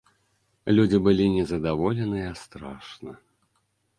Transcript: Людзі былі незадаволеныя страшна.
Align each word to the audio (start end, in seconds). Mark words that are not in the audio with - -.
Людзі 0.77 0.97
былі 1.07 1.27
незадаволеныя 1.33 2.31
страшна. 2.43 3.11